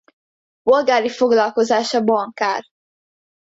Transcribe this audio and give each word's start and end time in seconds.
Polgári 0.61 1.09
foglalkozása 1.09 2.01
bankár. 2.03 2.65